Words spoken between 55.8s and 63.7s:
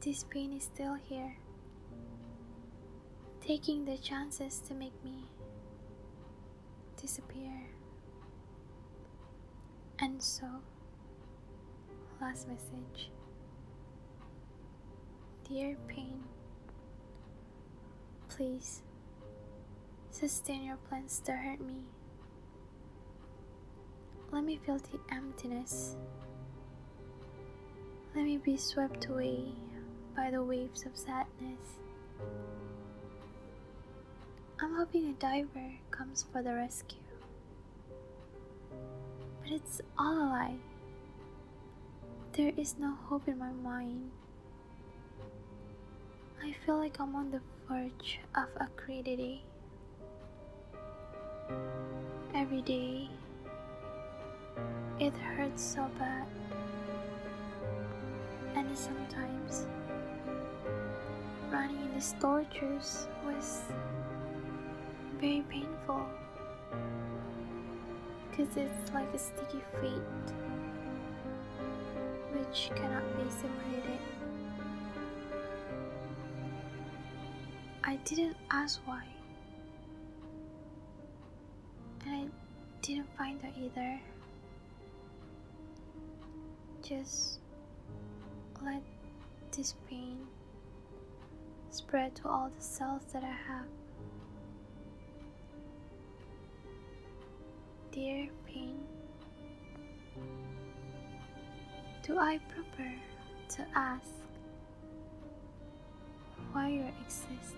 bad, and sometimes running in these tortures was